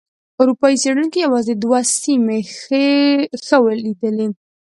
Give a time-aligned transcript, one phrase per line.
[0.41, 2.39] اروپایي څېړونکو یوازې دوه سیمې
[3.47, 4.27] ښه ولیدلې.